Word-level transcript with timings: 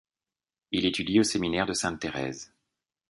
Il 0.71 0.87
étudie 0.87 1.19
au 1.19 1.23
Séminaire 1.23 1.67
de 1.67 1.73
Sainte-Thérèse. 1.73 2.51